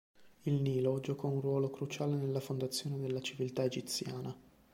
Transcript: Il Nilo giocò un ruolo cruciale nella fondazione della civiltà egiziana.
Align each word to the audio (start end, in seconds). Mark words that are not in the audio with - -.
Il 0.47 0.53
Nilo 0.63 0.99
giocò 0.99 1.27
un 1.27 1.41
ruolo 1.41 1.69
cruciale 1.69 2.15
nella 2.15 2.39
fondazione 2.39 2.97
della 2.99 3.21
civiltà 3.21 3.63
egiziana. 3.65 4.35